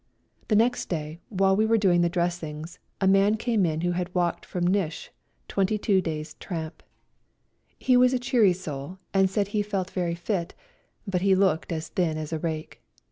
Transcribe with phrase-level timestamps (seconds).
[0.47, 4.15] The next day, while we were doing the dressings, a man came in who had
[4.15, 5.11] walked from Nish,
[5.47, 6.81] twenty two days' tramp.
[7.77, 10.55] He was a cheery soul, and said he felt very fit,
[11.07, 12.81] but he looked as thin as a rake.